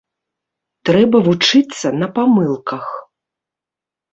[0.89, 2.85] Трэба вучыцца на памылках.